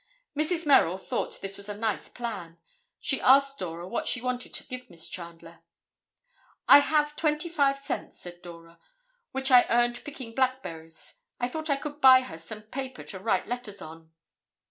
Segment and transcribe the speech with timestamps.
[0.35, 0.65] Mrs.
[0.65, 2.57] Merrill thought this was a nice plan.
[2.99, 5.59] She asked Dora what she wanted to give Miss Chandler.
[6.67, 8.79] "I have twenty five cents," said Dora,
[9.31, 11.19] "which I earned picking blackberries.
[11.39, 14.11] I thought I could buy her some paper to write letters on."